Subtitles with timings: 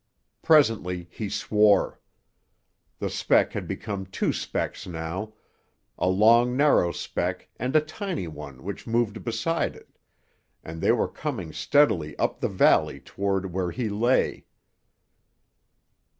[0.41, 1.99] Presently he swore.
[2.97, 5.33] The speck had become two specks now,
[5.95, 9.99] a long narrow speck and a tiny one which moved beside it,
[10.63, 14.47] and they were coming steadily up the valley toward where he lay.